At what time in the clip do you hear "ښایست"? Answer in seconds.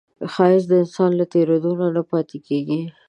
0.33-0.67